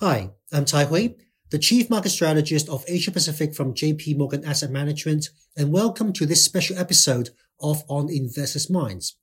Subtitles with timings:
[0.00, 1.14] Hi, I'm Tai Hui,
[1.48, 6.26] the Chief Market Strategist of Asia Pacific from JP Morgan Asset Management, and welcome to
[6.26, 7.30] this special episode
[7.62, 9.16] of On Investors' Minds.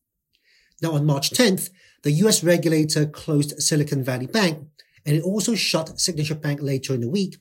[0.81, 1.69] Now, on March 10th,
[2.01, 4.67] the US regulator closed Silicon Valley Bank,
[5.05, 7.35] and it also shut Signature Bank later in the week,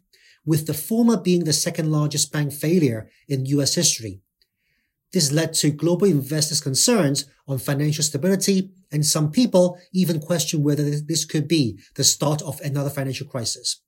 [0.44, 4.20] with the former being the second largest bank failure in US history.
[5.12, 10.88] This led to global investors' concerns on financial stability, and some people even question whether
[10.88, 13.80] this could be the start of another financial crisis.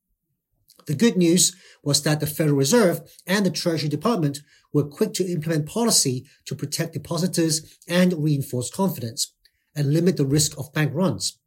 [0.87, 4.41] The good news was that the Federal Reserve and the Treasury Department
[4.73, 9.33] were quick to implement policy to protect depositors and reinforce confidence
[9.75, 11.39] and limit the risk of bank runs.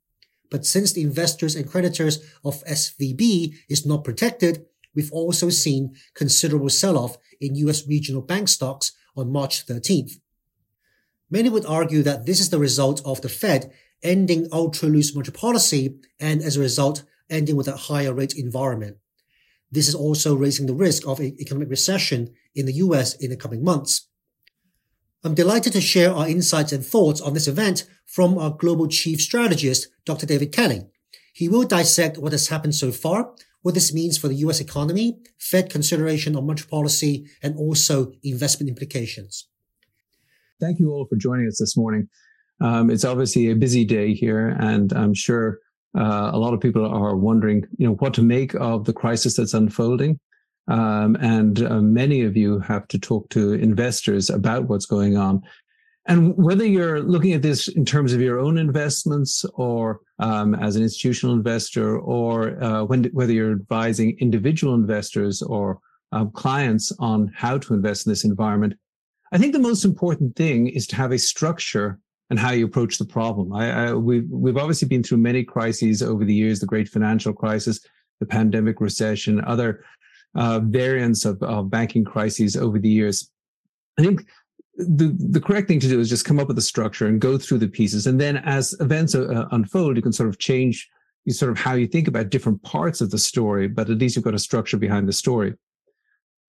[0.49, 4.65] But since the investors and creditors of SVB is not protected,
[4.95, 10.19] we've also seen considerable sell-off in US regional bank stocks on March 13th.
[11.29, 13.71] Many would argue that this is the result of the Fed
[14.03, 18.97] ending ultra loose monetary policy and as a result ending with a higher rate environment.
[19.71, 23.35] This is also raising the risk of an economic recession in the US in the
[23.35, 24.07] coming months.
[25.23, 29.19] I'm delighted to share our insights and thoughts on this event from our global chief
[29.19, 30.25] strategist, Dr.
[30.25, 30.83] David Kelly.
[31.33, 35.17] He will dissect what has happened so far, what this means for the US economy,
[35.39, 39.47] Fed consideration on monetary policy, and also investment implications.
[40.59, 42.09] Thank you all for joining us this morning.
[42.61, 45.59] Um, it's obviously a busy day here, and I'm sure
[45.97, 49.37] uh, a lot of people are wondering, you know, what to make of the crisis
[49.37, 50.19] that's unfolding.
[50.67, 55.41] Um, and uh, many of you have to talk to investors about what's going on.
[56.07, 60.77] And whether you're looking at this in terms of your own investments or um, as
[60.77, 65.79] an institutional investor, or uh, when, whether you're advising individual investors or
[66.13, 68.73] um, clients on how to invest in this environment,
[69.33, 71.99] I think the most important thing is to have a structure
[72.29, 73.53] and how you approach the problem.
[73.53, 77.33] I, I, we've, we've obviously been through many crises over the years, the great financial
[77.33, 77.81] crisis,
[78.21, 79.83] the pandemic recession, other
[80.35, 83.29] uh, variants of, of banking crises over the years.
[83.99, 84.25] I think
[84.77, 87.37] the, the correct thing to do is just come up with a structure and go
[87.37, 88.07] through the pieces.
[88.07, 90.87] And then as events uh, unfold, you can sort of change
[91.27, 94.15] you sort of how you think about different parts of the story, but at least
[94.15, 95.53] you've got a structure behind the story.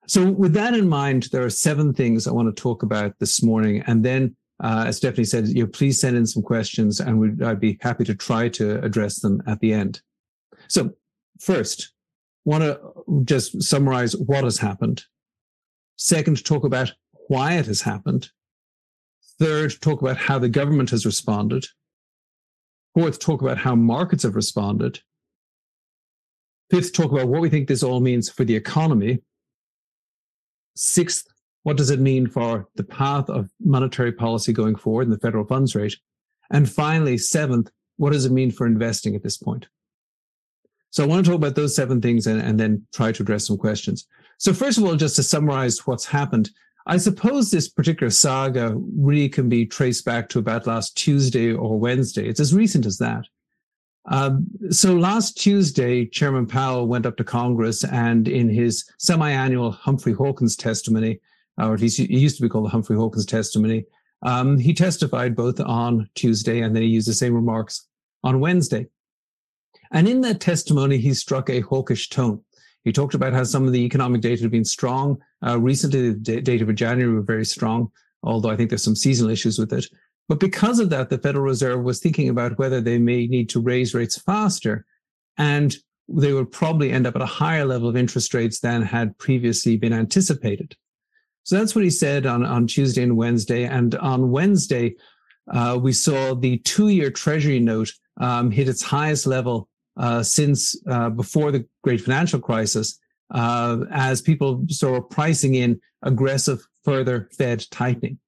[0.06, 3.42] So with that in mind, there are seven things I want to talk about this
[3.42, 3.82] morning.
[3.88, 7.42] And then, uh, as Stephanie said, you know, please send in some questions and we'd,
[7.42, 10.00] I'd be happy to try to address them at the end.
[10.68, 10.92] So
[11.40, 11.92] first,
[12.44, 12.80] want to
[13.24, 15.04] just summarize what has happened.
[15.96, 16.92] Second, talk about
[17.28, 18.30] why it has happened.
[19.38, 21.66] Third, talk about how the government has responded.
[22.94, 25.00] Fourth, talk about how markets have responded.
[26.70, 29.20] Fifth, talk about what we think this all means for the economy.
[30.74, 31.26] Sixth,
[31.62, 35.44] what does it mean for the path of monetary policy going forward and the federal
[35.44, 35.96] funds rate?
[36.50, 39.68] And finally, seventh, what does it mean for investing at this point?
[40.90, 43.46] So I want to talk about those seven things and, and then try to address
[43.46, 44.06] some questions.
[44.38, 46.50] So first of all, just to summarize what's happened,
[46.88, 51.78] I suppose this particular saga really can be traced back to about last Tuesday or
[51.78, 52.26] Wednesday.
[52.26, 53.26] It's as recent as that.
[54.10, 60.14] Um, so last Tuesday, Chairman Powell went up to Congress and in his semi-annual Humphrey
[60.14, 61.20] Hawkins testimony,
[61.58, 63.84] or at least it used to be called the Humphrey Hawkins testimony,
[64.22, 67.86] um, he testified both on Tuesday and then he used the same remarks
[68.24, 68.86] on Wednesday.
[69.90, 72.42] And in that testimony, he struck a hawkish tone.
[72.88, 75.18] He talked about how some of the economic data have been strong.
[75.46, 79.30] Uh, recently, the data for January were very strong, although I think there's some seasonal
[79.30, 79.84] issues with it.
[80.26, 83.60] But because of that, the Federal Reserve was thinking about whether they may need to
[83.60, 84.86] raise rates faster.
[85.36, 85.76] And
[86.08, 89.76] they would probably end up at a higher level of interest rates than had previously
[89.76, 90.74] been anticipated.
[91.44, 93.64] So that's what he said on, on Tuesday and Wednesday.
[93.64, 94.94] And on Wednesday,
[95.52, 100.80] uh, we saw the two year Treasury note um, hit its highest level uh, since
[100.88, 102.98] uh, before the great financial crisis,
[103.34, 108.18] uh, as people started pricing in aggressive further Fed tightening.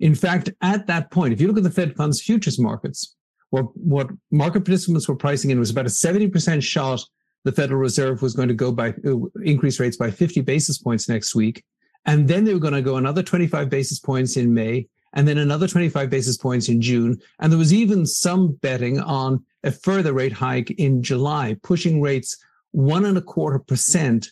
[0.00, 3.14] In fact, at that point, if you look at the Fed funds futures markets,
[3.50, 7.00] what, what market participants were pricing in was about a 70% shot
[7.44, 11.08] the Federal Reserve was going to go by uh, increase rates by 50 basis points
[11.08, 11.62] next week.
[12.06, 15.38] And then they were going to go another 25 basis points in May and then
[15.38, 17.18] another 25 basis points in June.
[17.40, 22.36] And there was even some betting on a further rate hike in July, pushing rates
[22.72, 24.28] one and a quarter percent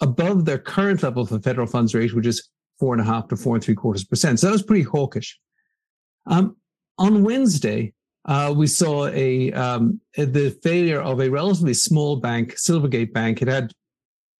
[0.00, 3.36] above their current level for federal funds rate, which is four and a half to
[3.36, 4.40] four and three quarters percent.
[4.40, 5.38] So that was pretty hawkish.
[6.26, 6.56] Um,
[6.98, 7.92] on Wednesday,
[8.24, 13.42] uh, we saw a um, the failure of a relatively small bank, Silvergate Bank.
[13.42, 13.72] It had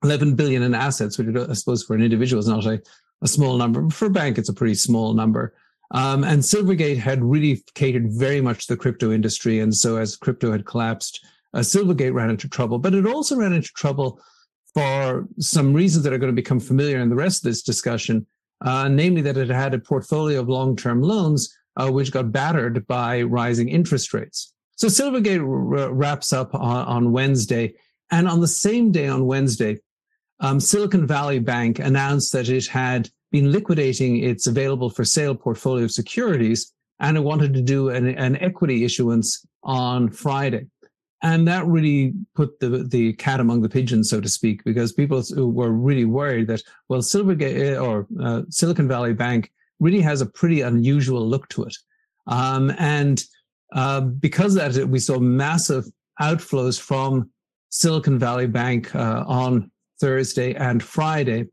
[0.02, 2.80] 11 billion in assets, which I suppose for an individual is not a,
[3.22, 3.82] a small number.
[3.82, 5.54] But for a bank, it's a pretty small number.
[5.90, 9.60] Um, and Silvergate had really catered very much to the crypto industry.
[9.60, 13.52] And so as crypto had collapsed uh, Silvergate ran into trouble, but it also ran
[13.52, 14.20] into trouble
[14.74, 18.26] for some reasons that are going to become familiar in the rest of this discussion,
[18.64, 23.22] uh, namely that it had a portfolio of long-term loans uh, which got battered by
[23.22, 24.52] rising interest rates.
[24.76, 27.74] So Silvergate r- wraps up on, on, Wednesday,
[28.10, 29.78] and on the same day on Wednesday,
[30.40, 35.84] um, Silicon Valley Bank announced that it had been liquidating its available for sale portfolio
[35.86, 40.64] of securities, and it wanted to do an, an equity issuance on Friday.
[41.20, 45.20] And that really put the, the cat among the pigeons, so to speak, because people
[45.34, 50.26] were really worried that, well, Silvergate eh, or uh, Silicon Valley Bank really has a
[50.26, 51.76] pretty unusual look to it.
[52.28, 53.20] Um, and
[53.72, 55.86] uh, because of that, we saw massive
[56.22, 57.30] outflows from
[57.70, 61.48] Silicon Valley Bank uh, on Thursday and Friday.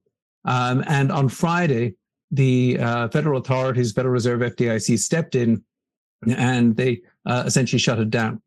[0.46, 1.96] Um, and on Friday,
[2.32, 5.64] the uh, federal authorities, Federal Reserve, FDIC, stepped in
[6.28, 8.42] and they uh, essentially shut it down.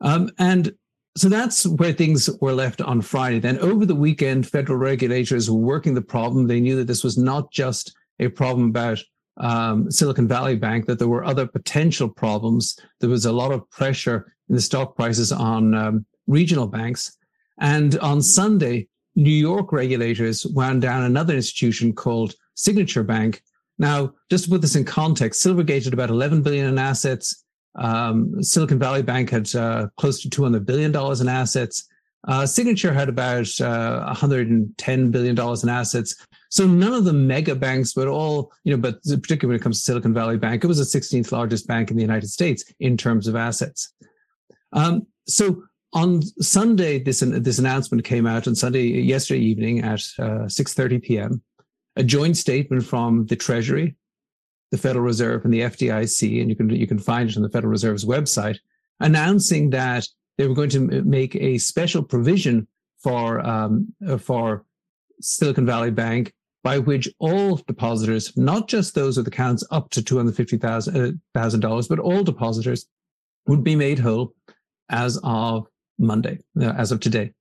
[0.00, 0.72] Um, and
[1.16, 3.38] so that's where things were left on Friday.
[3.38, 6.46] Then over the weekend, federal regulators were working the problem.
[6.46, 8.98] They knew that this was not just a problem about
[9.36, 12.78] um, Silicon Valley Bank, that there were other potential problems.
[13.00, 17.16] There was a lot of pressure in the stock prices on um, regional banks.
[17.58, 23.42] And on Sunday, New York regulators wound down another institution called Signature Bank.
[23.78, 27.44] Now, just to put this in context, Silvergate had about 11 billion in assets.
[27.74, 31.88] Um, Silicon Valley Bank had uh, close to 200 billion dollars in assets.
[32.28, 36.14] Uh, Signature had about uh, 110 billion dollars in assets.
[36.50, 39.78] So none of the mega banks, but all you know, but particularly when it comes
[39.78, 42.96] to Silicon Valley Bank, it was the 16th largest bank in the United States in
[42.96, 43.92] terms of assets.
[44.72, 50.96] Um, so on Sunday, this this announcement came out on Sunday yesterday evening at 6:30
[50.96, 51.42] uh, p.m.
[51.96, 53.96] A joint statement from the Treasury,
[54.70, 57.50] the Federal Reserve, and the FDIC, and you can you can find it on the
[57.50, 58.58] Federal Reserve's website,
[59.00, 60.08] announcing that
[60.38, 62.66] they were going to make a special provision
[62.98, 64.64] for um, for
[65.20, 66.32] Silicon Valley Bank
[66.64, 71.20] by which all depositors, not just those with accounts up to two hundred fifty thousand
[71.34, 72.86] uh, dollars, but all depositors,
[73.46, 74.32] would be made whole
[74.88, 75.66] as of
[76.02, 77.32] Monday, uh, as of today.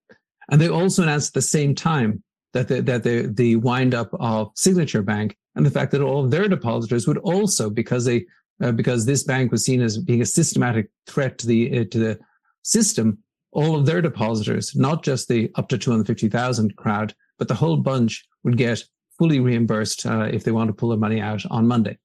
[0.49, 2.23] And they also announced at the same time
[2.53, 6.25] that the, that the, the wind up of Signature Bank and the fact that all
[6.25, 8.25] of their depositors would also, because they
[8.61, 11.99] uh, because this bank was seen as being a systematic threat to the uh, to
[11.99, 12.19] the
[12.63, 13.17] system,
[13.51, 18.23] all of their depositors, not just the up to 250,000 crowd, but the whole bunch
[18.43, 18.83] would get
[19.17, 21.97] fully reimbursed uh, if they want to pull their money out on Monday.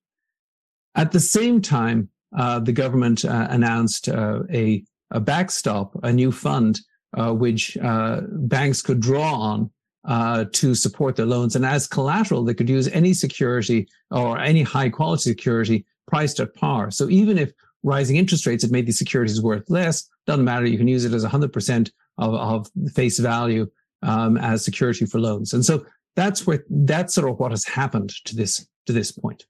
[0.94, 6.32] At the same time, uh, the government uh, announced uh, a a backstop, a new
[6.32, 6.80] fund,
[7.16, 9.70] uh, which uh, banks could draw on
[10.06, 11.56] uh, to support their loans.
[11.56, 16.54] And as collateral, they could use any security or any high quality security priced at
[16.54, 16.90] par.
[16.90, 20.66] So even if rising interest rates had made these securities worth less, doesn't matter.
[20.66, 23.68] You can use it as 100% of, of face value
[24.02, 25.52] um, as security for loans.
[25.52, 29.44] And so that's where that's sort of what has happened to this to this point.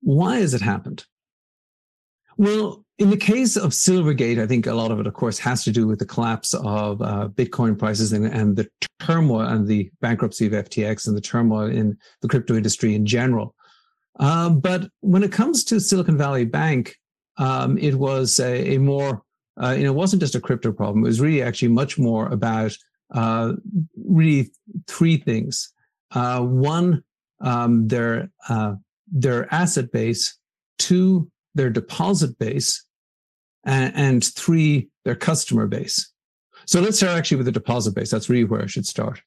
[0.00, 1.06] Why has it happened?
[2.36, 5.64] Well, in the case of Silvergate, I think a lot of it, of course, has
[5.64, 8.68] to do with the collapse of uh, Bitcoin prices and, and, the
[9.00, 13.54] turmoil and the bankruptcy of FTX and the turmoil in the crypto industry in general.
[14.20, 16.96] Um, but when it comes to Silicon Valley Bank,
[17.36, 19.22] um, it was a, a more,
[19.60, 21.04] uh, you know, it wasn't just a crypto problem.
[21.04, 22.76] It was really actually much more about
[23.12, 23.54] uh,
[23.96, 24.50] really
[24.86, 25.72] three things.
[26.12, 27.02] Uh, one,
[27.40, 28.74] um, their uh,
[29.10, 30.38] their asset base.
[30.78, 32.84] Two, their deposit base,
[33.64, 36.12] and, and three, their customer base.
[36.66, 38.10] So let's start actually with the deposit base.
[38.10, 39.20] That's really where I should start.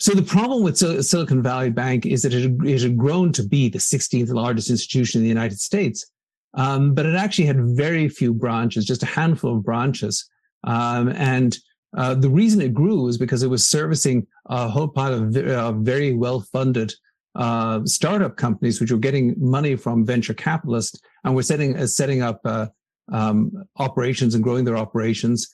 [0.00, 3.68] So the problem with Silicon Valley Bank is that it, it had grown to be
[3.68, 6.08] the 16th largest institution in the United States,
[6.54, 10.28] um, but it actually had very few branches, just a handful of branches.
[10.64, 11.58] Um, and
[11.96, 15.72] uh, the reason it grew was because it was servicing a whole pile of uh,
[15.72, 16.92] very well-funded
[17.38, 22.20] uh, startup companies, which were getting money from venture capitalists, and were setting uh, setting
[22.20, 22.66] up uh,
[23.12, 25.48] um, operations and growing their operations.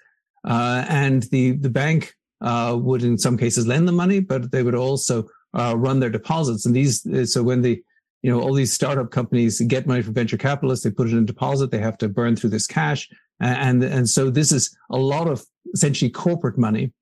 [0.49, 4.75] Uh, and the the bank would, in some cases, lend the money, but they would
[4.75, 6.65] also run their deposits.
[6.65, 7.83] And these, so when the
[8.23, 11.27] you know all these startup companies get money from venture capitalists, they put it in
[11.27, 11.71] deposit.
[11.71, 13.11] They have to burn through this cash,
[13.41, 16.95] and and so this is a lot of essentially corporate money,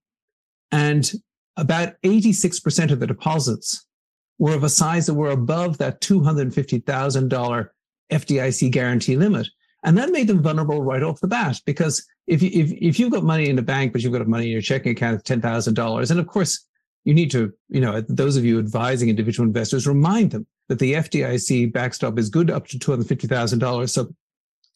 [0.73, 1.13] and
[1.57, 3.87] about eighty six percent of the deposits
[4.39, 7.69] were of a size that were above that $250,000
[8.11, 9.49] FDIC guarantee limit.
[9.85, 13.11] And that made them vulnerable right off the bat because if, you, if, if you've
[13.11, 16.11] got money in the bank, but you've got money in your checking account, of $10,000,
[16.11, 16.67] and of course,
[17.05, 20.95] you need to, you know, those of you advising individual investors, remind them that the
[20.95, 23.91] FDIC backstop is good up to $250,000.
[23.91, 24.15] So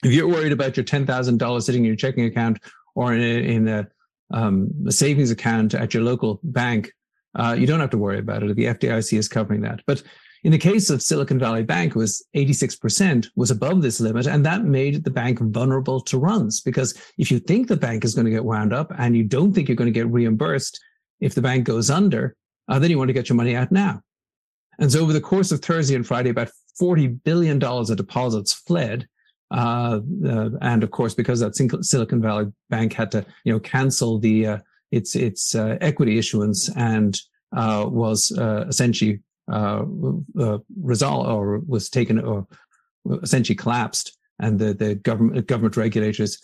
[0.02, 2.58] If you're worried about your $10,000 sitting in your checking account
[2.96, 3.88] or in a, in a,
[4.32, 6.90] um, a savings account at your local bank,
[7.36, 8.56] uh, you don't have to worry about it.
[8.56, 9.80] The FDIC is covering that.
[9.86, 10.02] But
[10.44, 14.64] in the case of Silicon Valley Bank, was 86% was above this limit, and that
[14.64, 16.60] made the bank vulnerable to runs.
[16.60, 19.52] Because if you think the bank is going to get wound up and you don't
[19.52, 20.80] think you're going to get reimbursed
[21.20, 22.36] if the bank goes under,
[22.68, 24.00] uh, then you want to get your money out now.
[24.78, 26.50] And so over the course of Thursday and Friday, about
[26.80, 29.08] $40 billion of deposits fled.
[29.50, 34.18] Uh, uh, and of course, because that Silicon Valley Bank had to, you know, cancel
[34.18, 34.58] the uh,
[34.90, 37.20] its its uh, equity issuance and
[37.56, 39.20] uh, was uh, essentially
[40.82, 42.46] resolved or was taken or
[43.22, 46.42] essentially collapsed, and the the government government regulators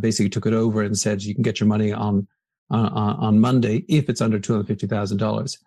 [0.00, 2.26] basically took it over and said you can get your money on
[2.70, 5.58] on, on Monday if it's under two hundred fifty thousand dollars.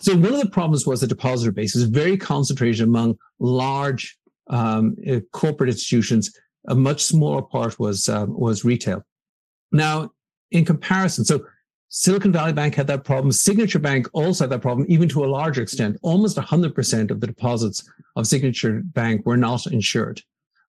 [0.00, 4.18] So one of the problems was the depositor base is very concentrated among large
[4.50, 4.96] um,
[5.32, 6.32] corporate institutions.
[6.66, 9.04] A much smaller part was was retail.
[9.70, 10.10] Now,
[10.50, 11.46] in comparison, so
[11.88, 13.30] Silicon Valley Bank had that problem.
[13.30, 15.96] Signature Bank also had that problem, even to a larger extent.
[16.02, 20.20] Almost 100% of the deposits of Signature Bank were not insured.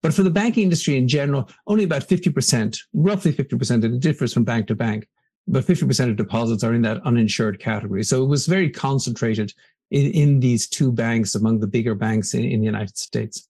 [0.02, 4.34] But for the banking industry in general, only about 50%, roughly 50%, and it differs
[4.34, 5.08] from bank to bank,
[5.48, 8.04] but 50% of deposits are in that uninsured category.
[8.04, 9.54] So it was very concentrated
[9.90, 13.48] in, in these two banks among the bigger banks in, in the United States.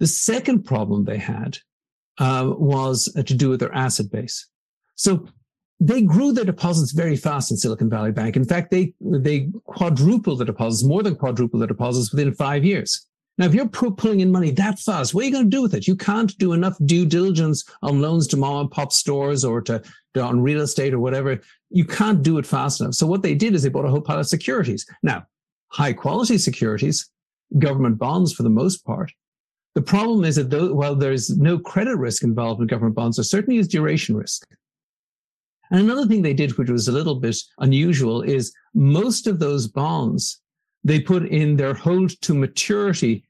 [0.00, 1.58] The second problem they had
[2.18, 4.46] uh, was to do with their asset base.
[4.94, 5.26] So
[5.84, 8.36] they grew their deposits very fast in Silicon Valley Bank.
[8.36, 13.08] In fact, they they quadrupled the deposits, more than quadrupled the deposits within five years.
[13.36, 15.74] Now, if you're pulling in money that fast, what are you going to do with
[15.74, 15.88] it?
[15.88, 19.82] You can't do enough due diligence on loans to mom and pop stores or to,
[20.14, 21.40] to on real estate or whatever.
[21.70, 22.94] You can't do it fast enough.
[22.94, 24.86] So what they did is they bought a whole pile of securities.
[25.02, 25.26] Now,
[25.68, 27.10] high quality securities,
[27.58, 29.10] government bonds for the most part.
[29.74, 33.24] The problem is that though, while there's no credit risk involved in government bonds, there
[33.24, 34.46] certainly is duration risk.
[35.72, 39.66] And another thing they did, which was a little bit unusual, is most of those
[39.66, 40.42] bonds
[40.84, 43.24] they put in their hold to maturity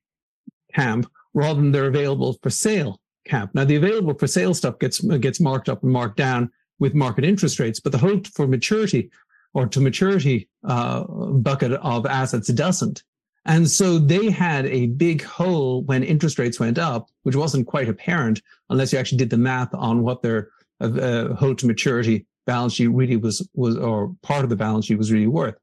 [0.74, 3.54] camp rather than their available for sale camp.
[3.54, 7.24] Now, the available for sale stuff gets gets marked up and marked down with market
[7.24, 9.08] interest rates, but the hold for maturity
[9.54, 13.04] or to maturity uh, bucket of assets doesn't.
[13.44, 17.88] And so they had a big hole when interest rates went up, which wasn't quite
[17.88, 22.74] apparent unless you actually did the math on what their uh, hold to maturity balance
[22.74, 25.54] sheet really was was or part of the balance sheet was really worth.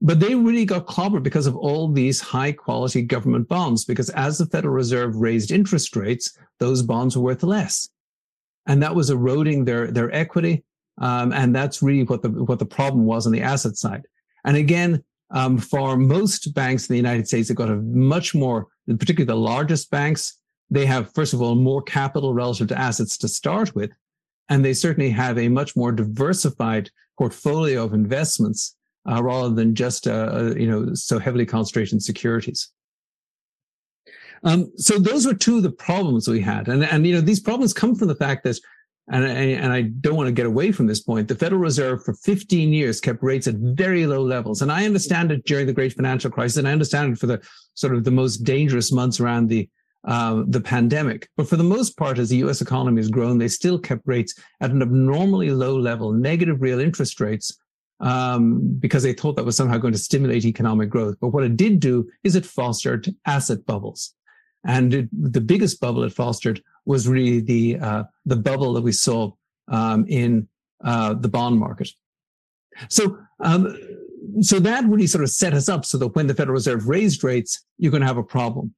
[0.00, 4.36] But they really got clobbered because of all these high quality government bonds, because as
[4.36, 7.88] the Federal Reserve raised interest rates, those bonds were worth less.
[8.66, 10.64] And that was eroding their, their equity.
[11.00, 14.02] Um, and that's really what the, what the problem was on the asset side.
[14.44, 18.66] And again, um, for most banks in the United States, they've got a much more,
[18.86, 20.38] particularly the largest banks,
[20.70, 23.90] they have, first of all, more capital relative to assets to start with.
[24.48, 28.76] And they certainly have a much more diversified portfolio of investments
[29.10, 32.70] uh, rather than just uh, uh, you know so heavily concentrated in securities.
[34.42, 37.40] Um, so those were two of the problems we had, and and you know these
[37.40, 38.58] problems come from the fact that.
[39.06, 41.28] And and I don't want to get away from this point.
[41.28, 44.62] The Federal Reserve for 15 years kept rates at very low levels.
[44.62, 46.56] And I understand it during the great financial crisis.
[46.56, 49.68] And I understand it for the sort of the most dangerous months around the,
[50.06, 51.28] uh, the pandemic.
[51.36, 54.34] But for the most part, as the US economy has grown, they still kept rates
[54.60, 57.56] at an abnormally low level, negative real interest rates
[58.00, 61.16] um, because they thought that was somehow going to stimulate economic growth.
[61.20, 64.14] But what it did do is it fostered asset bubbles.
[64.66, 68.92] And it, the biggest bubble it fostered was really the, uh, the bubble that we
[68.92, 69.32] saw
[69.68, 70.48] um, in
[70.82, 71.90] uh, the bond market.
[72.88, 73.76] So, um,
[74.40, 77.22] so that really sort of set us up so that when the Federal Reserve raised
[77.24, 78.74] rates, you're going to have a problem.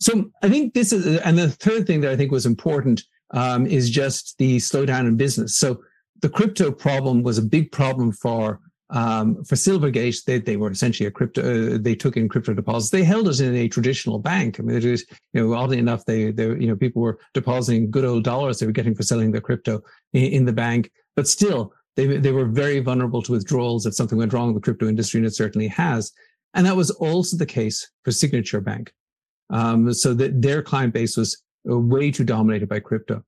[0.00, 3.02] So I think this is, and the third thing that I think was important
[3.32, 5.58] um, is just the slowdown in business.
[5.58, 5.80] So
[6.22, 10.24] the crypto problem was a big problem for um, for Silvergate.
[10.24, 11.42] They they were essentially a crypto.
[11.74, 12.90] Uh, they took in crypto deposits.
[12.90, 14.58] They held it in a traditional bank.
[14.58, 17.90] I mean, it is you know oddly enough, they they you know people were depositing
[17.90, 19.80] good old dollars they were getting for selling their crypto
[20.12, 24.18] in, in the bank, but still they they were very vulnerable to withdrawals if something
[24.18, 26.12] went wrong in the crypto industry, and it certainly has.
[26.54, 28.92] And that was also the case for Signature Bank.
[29.50, 33.24] Um, so that their client base was uh, way too dominated by crypto.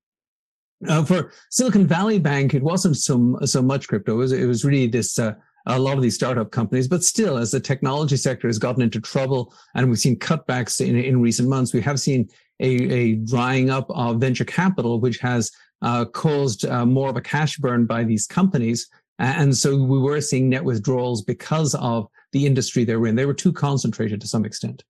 [0.88, 4.14] Uh, for Silicon Valley Bank, it wasn't so so much crypto.
[4.14, 5.34] It was, it was really this uh,
[5.66, 6.88] a lot of these startup companies.
[6.88, 10.96] But still, as the technology sector has gotten into trouble, and we've seen cutbacks in
[10.96, 12.28] in recent months, we have seen
[12.60, 15.50] a, a drying up of venture capital, which has
[15.82, 18.88] uh, caused uh, more of a cash burn by these companies.
[19.18, 23.14] And so we were seeing net withdrawals because of the industry they were in.
[23.14, 24.82] They were too concentrated to some extent.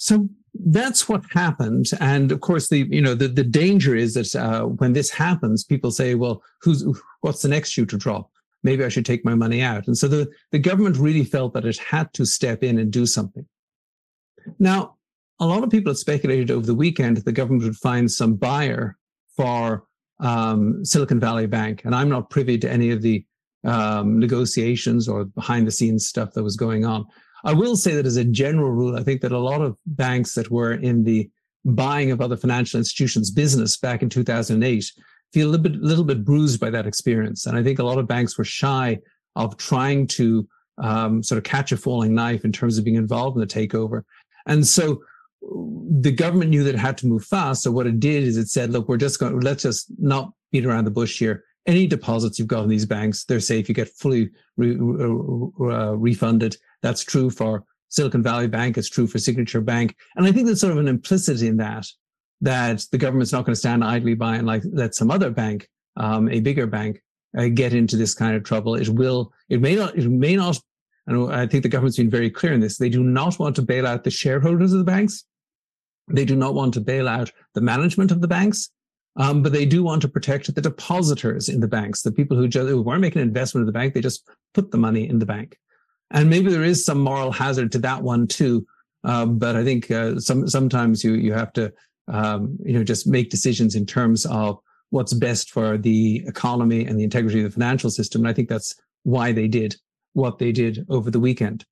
[0.00, 1.90] So that's what happened.
[2.00, 5.62] And of course, the you know the, the danger is that uh, when this happens,
[5.62, 6.84] people say, "Well, who's
[7.20, 8.30] what's the next shoe to drop?
[8.62, 11.66] Maybe I should take my money out." And so the the government really felt that
[11.66, 13.44] it had to step in and do something.
[14.58, 14.96] Now,
[15.38, 18.36] a lot of people have speculated over the weekend that the government would find some
[18.36, 18.96] buyer
[19.36, 19.84] for
[20.18, 23.22] um, Silicon Valley Bank, and I'm not privy to any of the
[23.64, 27.04] um, negotiations or behind the scenes stuff that was going on.
[27.44, 30.34] I will say that as a general rule, I think that a lot of banks
[30.34, 31.30] that were in the
[31.64, 34.92] buying of other financial institutions business back in 2008
[35.32, 37.46] feel a little bit, little bit bruised by that experience.
[37.46, 38.98] And I think a lot of banks were shy
[39.36, 43.36] of trying to um, sort of catch a falling knife in terms of being involved
[43.36, 44.02] in the takeover.
[44.46, 45.02] And so
[45.42, 47.62] the government knew that it had to move fast.
[47.62, 50.32] So what it did is it said, look, we're just going, to let's just not
[50.52, 51.44] beat around the bush here.
[51.66, 53.68] Any deposits you've got in these banks, they're safe.
[53.68, 56.56] You get fully re- uh, refunded.
[56.82, 58.78] That's true for Silicon Valley Bank.
[58.78, 59.96] It's true for Signature Bank.
[60.16, 61.86] And I think there's sort of an implicit in that,
[62.40, 65.68] that the government's not going to stand idly by and like let some other bank,
[65.96, 67.02] um, a bigger bank,
[67.36, 68.74] uh, get into this kind of trouble.
[68.74, 70.58] It will, it may not, it may not,
[71.06, 72.78] and I think the government's been very clear in this.
[72.78, 75.24] They do not want to bail out the shareholders of the banks.
[76.08, 78.70] They do not want to bail out the management of the banks.
[79.16, 82.46] Um, but they do want to protect the depositors in the banks, the people who,
[82.46, 85.18] just, who weren't making an investment in the bank, they just put the money in
[85.18, 85.58] the bank.
[86.10, 88.66] And maybe there is some moral hazard to that one too.
[89.04, 91.72] Um, but I think uh, some sometimes you you have to
[92.08, 94.58] um, you know just make decisions in terms of
[94.90, 98.22] what's best for the economy and the integrity of the financial system.
[98.22, 98.74] And I think that's
[99.04, 99.76] why they did
[100.12, 101.64] what they did over the weekend.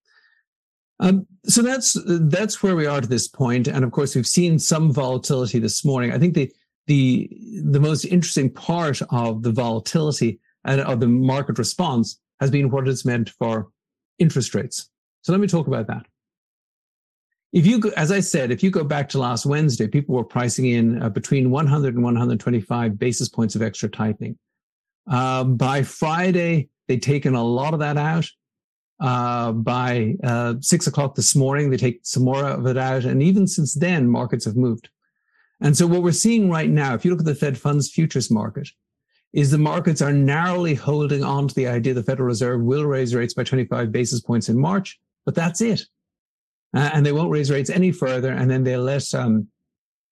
[1.00, 3.68] Um, so that's that's where we are to this point.
[3.68, 6.12] and of course we've seen some volatility this morning.
[6.12, 6.50] I think the
[6.86, 7.30] the
[7.64, 12.88] the most interesting part of the volatility and of the market response has been what
[12.88, 13.68] it's meant for
[14.18, 14.90] interest rates.
[15.22, 16.06] So let me talk about that.
[17.52, 20.66] If you, as I said, if you go back to last Wednesday, people were pricing
[20.66, 24.38] in uh, between 100 and 125 basis points of extra tightening.
[25.10, 28.28] Uh, by Friday, they'd taken a lot of that out.
[29.00, 33.04] Uh, by uh, six o'clock this morning, they take some more of it out.
[33.04, 34.90] And even since then, markets have moved.
[35.60, 38.30] And so what we're seeing right now, if you look at the Fed funds futures
[38.30, 38.68] market,
[39.32, 43.14] is the markets are narrowly holding on to the idea the Federal Reserve will raise
[43.14, 45.82] rates by 25 basis points in March, but that's it.
[46.74, 48.32] Uh, and they won't raise rates any further.
[48.32, 49.48] And then they'll let, um,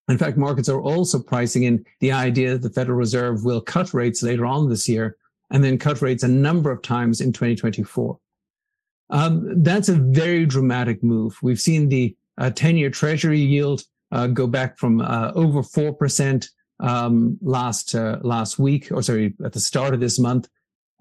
[0.09, 3.95] in fact, markets are also pricing in the idea that the Federal Reserve will cut
[3.95, 5.17] rates later on this year
[5.51, 8.19] and then cut rates a number of times in 2024.
[9.11, 11.39] Um, that's a very dramatic move.
[11.43, 12.17] We've seen the
[12.55, 16.49] 10 uh, year treasury yield uh, go back from uh, over 4%
[16.81, 20.49] um, last uh, last week, or sorry, at the start of this month,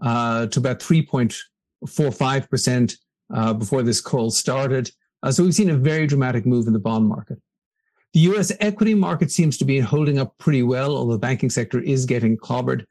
[0.02, 2.98] uh, to about 3.45 percent
[3.34, 4.92] uh, before this call started.
[5.24, 7.40] Uh, so we've seen a very dramatic move in the bond market.
[8.14, 8.52] The U.S.
[8.62, 12.38] equity market seems to be holding up pretty well, although the banking sector is getting
[12.38, 12.86] clobbered.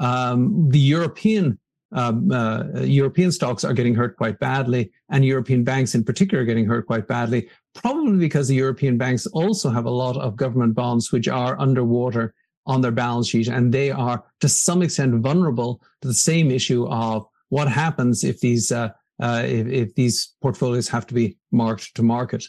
[0.00, 1.58] Um, the European
[1.92, 6.46] um, uh, European stocks are getting hurt quite badly, and European banks in particular are
[6.46, 10.74] getting hurt quite badly, probably because the European banks also have a lot of government
[10.74, 12.34] bonds which are underwater
[12.66, 16.86] on their balance sheet, and they are to some extent vulnerable to the same issue
[16.88, 18.88] of what happens if these uh,
[19.22, 22.44] uh, if, if, these portfolios have to be marked to market.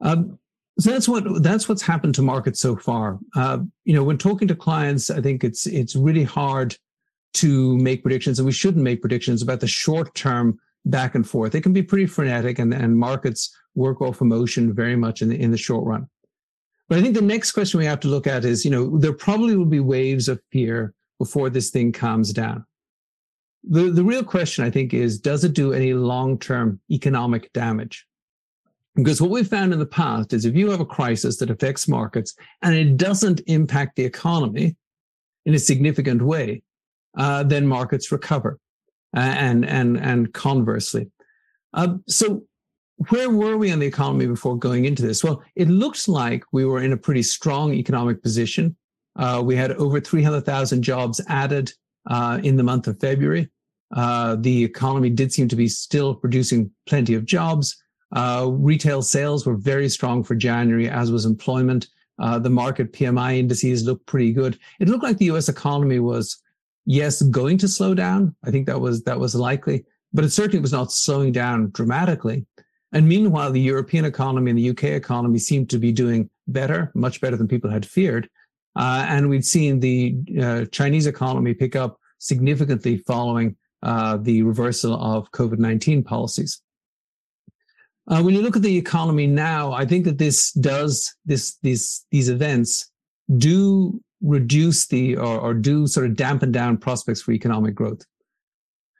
[0.00, 0.38] Um,
[0.80, 3.18] so that's what that's what's happened to markets so far.
[3.36, 6.76] Uh, you know, when talking to clients, I think it's it's really hard
[7.34, 11.54] to make predictions, and we shouldn't make predictions about the short term back and forth.
[11.54, 15.40] It can be pretty frenetic, and, and markets work off emotion very much in the,
[15.40, 16.08] in the short run.
[16.88, 19.12] But I think the next question we have to look at is, you know, there
[19.12, 22.64] probably will be waves of fear before this thing calms down.
[23.64, 28.06] The, the real question, I think, is does it do any long term economic damage?
[28.94, 31.86] Because what we've found in the past is if you have a crisis that affects
[31.86, 34.76] markets and it doesn't impact the economy
[35.46, 36.62] in a significant way,
[37.16, 38.58] uh, then markets recover,
[39.18, 41.10] and and and conversely.
[41.74, 42.44] Uh, so,
[43.08, 45.22] where were we in the economy before going into this?
[45.22, 48.76] Well, it looks like we were in a pretty strong economic position.
[49.16, 51.72] Uh, we had over 300,000 jobs added
[52.08, 53.50] uh, in the month of February.
[53.94, 57.76] Uh, the economy did seem to be still producing plenty of jobs.
[58.14, 61.88] retail sales were very strong for January, as was employment.
[62.18, 64.58] the Markit PMI indices looked pretty good.
[64.80, 65.48] It looked like the U.S.
[65.48, 66.40] economy was
[66.88, 68.34] yes, going to slow down.
[68.44, 72.46] I think that was that was likely, but it certainly was not slowing down dramatically.
[72.92, 77.20] And meanwhile, the European economy and the UK economy seemed to be doing better, much
[77.20, 78.28] better than people had feared.
[78.74, 84.94] Uh, and we'd seen the uh, Chinese economy pick up significantly following uh, the reversal
[84.94, 86.62] of COVID 19 policies.
[88.06, 92.06] Uh, when you look at the economy now, I think that this does this these
[92.10, 92.90] these events
[93.36, 98.04] do reduce the or, or do sort of dampen down prospects for economic growth.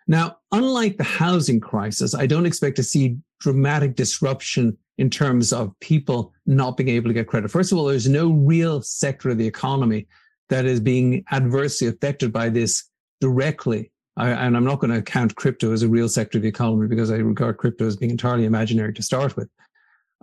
[0.07, 5.79] Now, unlike the housing crisis, I don't expect to see dramatic disruption in terms of
[5.81, 7.51] people not being able to get credit.
[7.51, 10.09] First of all, there's no real sector of the economy
[10.49, 12.85] that is being adversely affected by this
[13.21, 13.93] directly.
[14.17, 16.89] I, and I'm not going to count crypto as a real sector of the economy
[16.89, 19.49] because I regard crypto as being entirely imaginary to start with.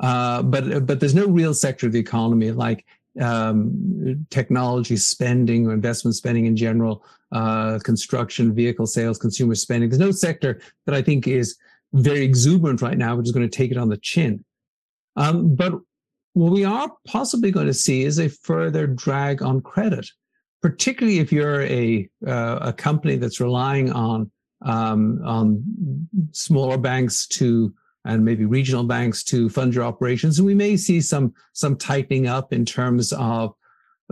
[0.02, 2.86] Uh, but but there's no real sector of the economy like
[3.22, 9.90] um, technology spending or investment spending in general, uh, construction, vehicle sales, consumer spending.
[9.90, 11.58] There's no sector that I think is
[11.94, 14.44] very exuberant right now, which is going to take it on the chin.
[15.16, 15.74] Um, but
[16.34, 20.10] what we are possibly going to see is a further drag on credit
[20.66, 24.32] particularly if you're a uh, a company that's relying on
[24.64, 25.64] um, on
[26.32, 27.72] smaller banks to
[28.06, 32.28] and maybe regional banks to fund your operations, and we may see some some tightening
[32.28, 33.54] up in terms of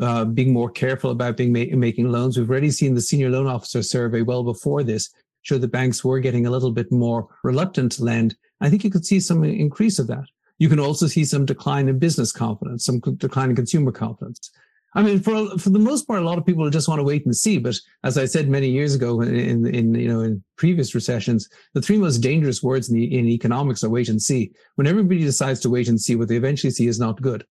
[0.02, 2.38] uh, being more careful about being ma- making loans.
[2.38, 5.10] We've already seen the senior loan officer survey well before this
[5.44, 8.36] show that banks were getting a little bit more reluctant to lend.
[8.62, 10.26] I think you could see some increase of that.
[10.58, 14.52] You can also see some decline in business confidence, some decline in consumer confidence.
[14.96, 17.26] I mean, for for the most part, a lot of people just want to wait
[17.26, 17.58] and see.
[17.58, 21.82] But as I said many years ago, in in you know in previous recessions, the
[21.82, 24.52] three most dangerous words in the, in economics are wait and see.
[24.76, 27.46] When everybody decides to wait and see, what they eventually see is not good.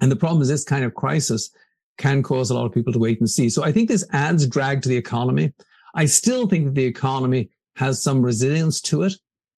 [0.00, 1.50] And the problem is this kind of crisis
[1.98, 3.48] can cause a lot of people to wait and see.
[3.48, 5.52] So I think this adds drag to the economy.
[5.94, 9.14] I still think that the economy has some resilience to it.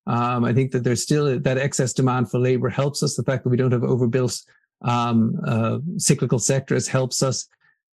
[0.07, 3.17] Um, I think that there's still that excess demand for labor helps us.
[3.17, 4.41] The fact that we don't have overbuilt
[4.87, 7.47] um, uh, cyclical sectors helps us.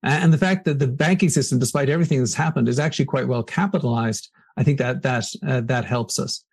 [0.04, 3.44] And the fact that the banking system, despite everything that's happened, is actually quite well
[3.44, 6.44] capitalized, I think that that uh, that helps us.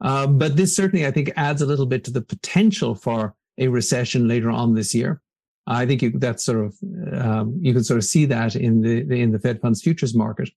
[0.00, 3.68] Uh, but this certainly, I think, adds a little bit to the potential for a
[3.68, 5.20] recession later on this year.
[5.66, 6.76] I think you, that's sort of
[7.12, 10.50] um, you can sort of see that in the in the Fed funds futures market.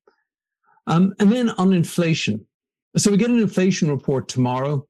[0.87, 2.45] Um, and then on inflation,
[2.97, 4.87] so we get an inflation report tomorrow.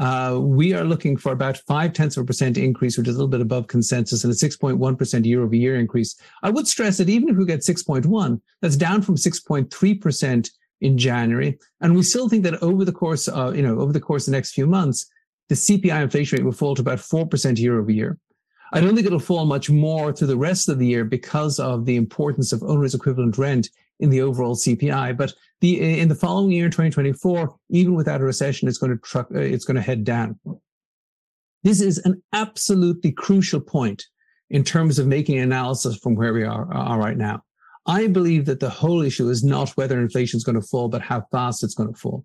[0.00, 3.18] Uh, we are looking for about five tenths of a percent increase, which is a
[3.18, 6.18] little bit above consensus, and a 6.1% year over year increase.
[6.42, 11.58] I would stress that even if we get 6.1, that's down from 6.3% in January.
[11.82, 14.32] And we still think that over the course of, you know, over the course of
[14.32, 15.04] the next few months,
[15.50, 18.16] the CPI inflation rate will fall to about 4% year over year.
[18.72, 21.84] I don't think it'll fall much more through the rest of the year because of
[21.84, 25.14] the importance of owner's equivalent rent in the overall CPI.
[25.18, 29.28] But the in the following year, 2024, even without a recession, it's going to truck,
[29.34, 30.38] uh, it's going to head down.
[31.62, 34.04] This is an absolutely crucial point
[34.48, 37.42] in terms of making analysis from where we are, are right now.
[37.86, 41.02] I believe that the whole issue is not whether inflation is going to fall, but
[41.02, 42.24] how fast it's going to fall.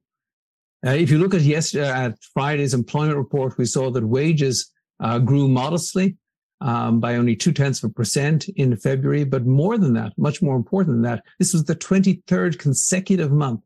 [0.86, 5.20] Uh, if you look at yesterday at Friday's employment report, we saw that wages uh,
[5.20, 6.18] grew modestly,
[6.62, 9.24] um, by only two tenths of a percent in February.
[9.24, 13.62] But more than that, much more important than that, this was the 23rd consecutive month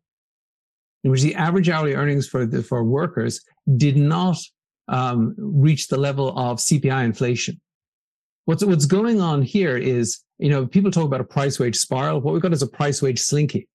[1.03, 3.41] in which the average hourly earnings for the, for workers
[3.77, 4.37] did not
[4.87, 7.59] um, reach the level of CPI inflation.
[8.45, 12.19] What's what's going on here is, you know, people talk about a price wage spiral.
[12.19, 13.67] What we've got is a price wage slinky.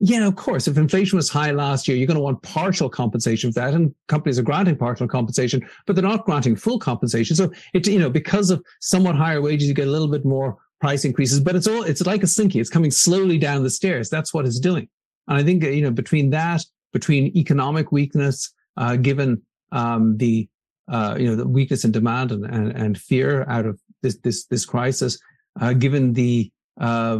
[0.00, 0.68] Yeah, of course.
[0.68, 3.74] If inflation was high last year, you're going to want partial compensation for that.
[3.74, 7.34] And companies are granting partial compensation, but they're not granting full compensation.
[7.34, 10.56] So it, you know, because of somewhat higher wages, you get a little bit more
[10.80, 12.60] price increases, but it's all, it's like a slinky.
[12.60, 14.08] It's coming slowly down the stairs.
[14.08, 14.88] That's what it's doing.
[15.26, 20.48] And I think, you know, between that, between economic weakness, uh, given, um, the,
[20.86, 24.46] uh, you know, the weakness in demand and, and, and fear out of this, this,
[24.46, 25.18] this crisis,
[25.60, 27.18] uh, given the, uh,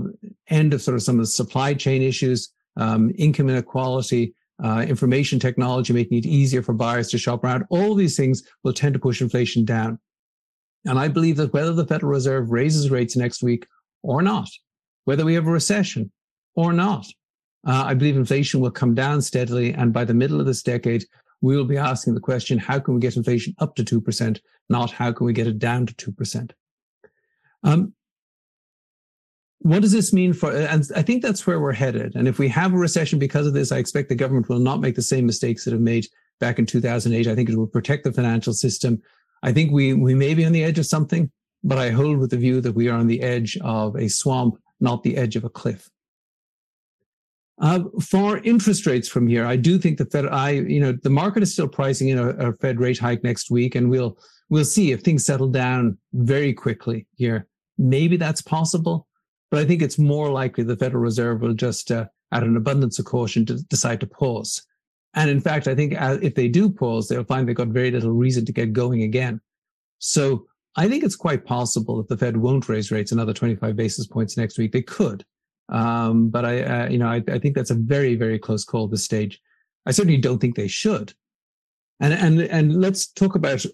[0.49, 5.39] end of sort of some of the supply chain issues, um, income inequality, uh, information
[5.39, 7.65] technology making it easier for buyers to shop around.
[7.71, 9.99] All these things will tend to push inflation down.
[10.85, 13.67] And I believe that whether the Federal Reserve raises rates next week
[14.03, 14.49] or not,
[15.05, 16.11] whether we have a recession
[16.55, 17.07] or not,
[17.67, 19.75] uh, I believe inflation will come down steadily.
[19.75, 21.05] And by the middle of this decade,
[21.41, 24.91] we will be asking the question, how can we get inflation up to 2%, not
[24.91, 26.51] how can we get it down to 2%?
[27.65, 27.93] Um,
[29.61, 32.49] what does this mean for and i think that's where we're headed and if we
[32.49, 35.27] have a recession because of this i expect the government will not make the same
[35.27, 36.07] mistakes that have made
[36.39, 39.01] back in 2008 i think it will protect the financial system
[39.43, 41.31] i think we we may be on the edge of something
[41.65, 44.57] but i hold with the view that we are on the edge of a swamp
[44.81, 45.91] not the edge of a cliff
[47.61, 51.11] uh, for interest rates from here, I do think the Fed, I, you know, the
[51.11, 54.17] market is still pricing in a, a Fed rate hike next week, and we'll
[54.49, 57.49] we'll see if things settle down very quickly here.
[57.77, 59.08] Maybe that's possible.
[59.51, 63.07] But I think it's more likely the Federal Reserve will just, uh, an abundance of
[63.07, 64.63] caution, to decide to pause.
[65.15, 67.91] And in fact, I think uh, if they do pause, they'll find they've got very
[67.91, 69.41] little reason to get going again.
[69.99, 74.07] So I think it's quite possible that the Fed won't raise rates another 25 basis
[74.07, 74.73] points next week.
[74.73, 75.25] They could.
[75.71, 78.85] Um, but I, uh, you know, I, I, think that's a very, very close call
[78.85, 79.41] at this stage.
[79.85, 81.13] I certainly don't think they should.
[82.01, 83.67] And, and, and let's talk about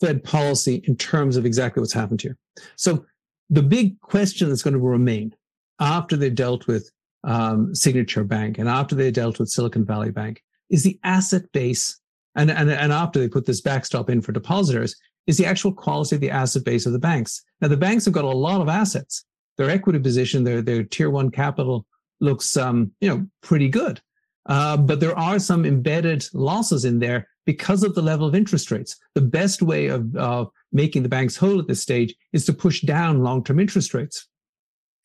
[0.00, 2.36] Fed policy in terms of exactly what's happened here.
[2.76, 3.06] So
[3.52, 5.34] the big question that's going to remain
[5.78, 6.90] after they've dealt with
[7.22, 12.00] um, Signature Bank and after they dealt with Silicon Valley Bank is the asset base.
[12.34, 16.14] And, and, and after they put this backstop in for depositors is the actual quality
[16.14, 17.44] of the asset base of the banks.
[17.60, 19.26] Now, the banks have got a lot of assets.
[19.58, 21.84] Their equity position, their, their tier one capital
[22.20, 24.00] looks, um, you know, pretty good.
[24.46, 28.70] Uh, but there are some embedded losses in there because of the level of interest
[28.70, 28.96] rates.
[29.14, 32.82] The best way of, of making the banks whole at this stage is to push
[32.82, 34.28] down long-term interest rates.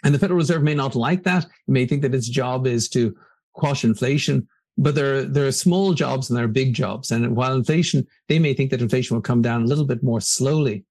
[0.04, 1.46] And the Federal Reserve may not like that.
[1.46, 3.16] It may think that its job is to
[3.54, 4.48] quash inflation,
[4.78, 7.12] but there are, there are small jobs and there are big jobs.
[7.12, 10.22] And while inflation, they may think that inflation will come down a little bit more
[10.22, 10.86] slowly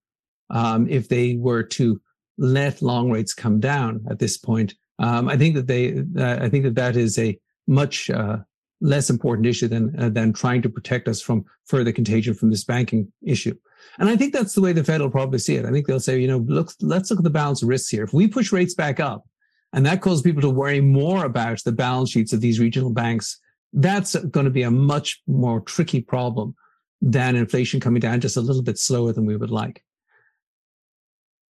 [0.50, 2.00] um, if they were to
[2.38, 4.74] let long rates come down at this point.
[4.98, 8.38] Um, I think that they, uh, I think that that is a much uh,
[8.80, 12.64] less important issue than uh, than trying to protect us from further contagion from this
[12.64, 13.56] banking issue.
[13.98, 15.64] And I think that's the way the Fed will probably see it.
[15.64, 18.04] I think they'll say, you know, look, let's look at the balance of risks here.
[18.04, 19.24] If we push rates back up,
[19.72, 23.38] and that causes people to worry more about the balance sheets of these regional banks,
[23.72, 26.54] that's going to be a much more tricky problem
[27.00, 29.82] than inflation coming down just a little bit slower than we would like.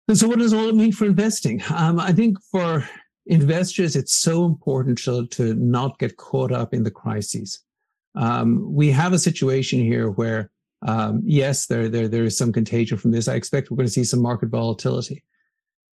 [0.09, 1.63] And so, what does all it mean for investing?
[1.71, 2.87] Um, I think for
[3.27, 7.61] investors, it's so important to, to not get caught up in the crises.
[8.15, 10.51] Um, we have a situation here where,
[10.83, 13.27] um, yes, there, there, there is some contagion from this.
[13.27, 15.25] I expect we're going to see some market volatility.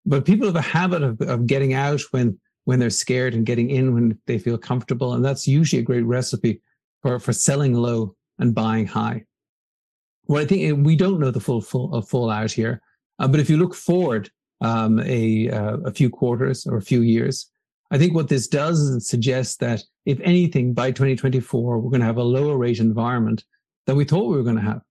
[0.06, 3.70] But people have a habit of, of getting out when, when they're scared and getting
[3.70, 5.13] in when they feel comfortable.
[5.13, 6.62] And that's usually a great recipe
[7.02, 9.26] for, for selling low and buying high.
[10.26, 12.82] Well, I think we don't know the full, full, uh, fallout here.
[13.20, 14.30] Uh, but if you look forward
[14.62, 17.50] um, a, uh, a few quarters or a few years.
[17.91, 22.02] I think what this does is it suggests that if anything, by 2024, we're going
[22.02, 23.43] to have a lower rate environment
[23.88, 24.82] than we thought we were going to have.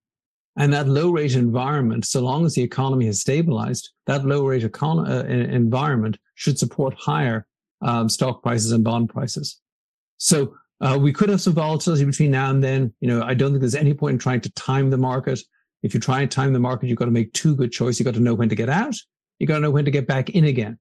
[0.57, 4.65] And that low rate environment, so long as the economy has stabilized, that low rate
[4.65, 7.47] econ- uh, environment should support higher
[7.81, 9.61] um, stock prices and bond prices.
[10.17, 12.93] So uh, we could have some volatility between now and then.
[13.01, 15.41] You know, I don't think there's any point in trying to time the market.
[15.85, 18.01] If you try and time the market, you've got to make two good choices.
[18.01, 18.97] You've got to know when to get out
[19.39, 20.79] you got to know when to get back in again.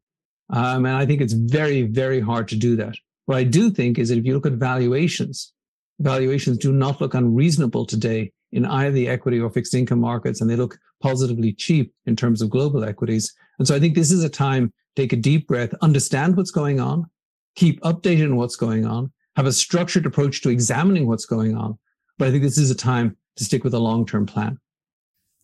[0.49, 2.95] Um, and I think it's very, very hard to do that.
[3.25, 5.53] What I do think is that if you look at valuations,
[5.99, 10.49] valuations do not look unreasonable today in either the equity or fixed income markets, and
[10.49, 13.33] they look positively cheap in terms of global equities.
[13.59, 16.79] And so I think this is a time take a deep breath, understand what's going
[16.79, 17.05] on,
[17.55, 21.77] keep updated on what's going on, have a structured approach to examining what's going on.
[22.17, 24.57] But I think this is a time to stick with a long-term plan.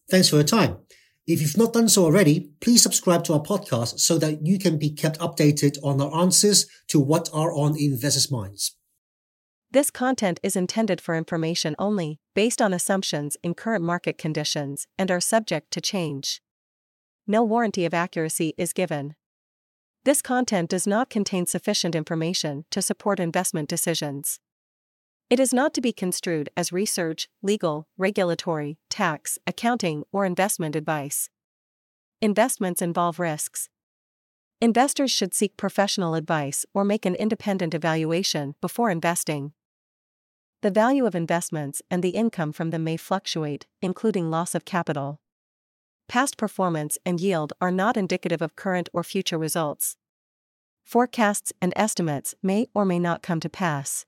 [0.09, 0.77] Thanks for your time.
[1.25, 4.77] If you've not done so already, please subscribe to our podcast so that you can
[4.77, 8.75] be kept updated on our answers to what are on investors' minds.
[9.71, 15.09] This content is intended for information only, based on assumptions in current market conditions, and
[15.09, 16.41] are subject to change.
[17.25, 19.15] No warranty of accuracy is given.
[20.03, 24.39] This content does not contain sufficient information to support investment decisions.
[25.33, 31.31] It is not to be construed as research, legal, regulatory, tax, accounting, or investment advice.
[32.21, 33.67] Investments involve risks.
[34.61, 39.53] Investors should seek professional advice or make an independent evaluation before investing.
[40.61, 45.19] The value of investments and the income from them may fluctuate, including loss of capital.
[46.07, 49.97] Past performance and yield are not indicative of current or future results.
[50.83, 54.05] Forecasts and estimates may or may not come to pass.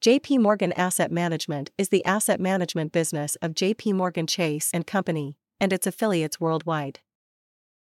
[0.00, 5.36] JP Morgan Asset Management is the asset management business of JP Morgan Chase and Company
[5.60, 7.00] and its affiliates worldwide.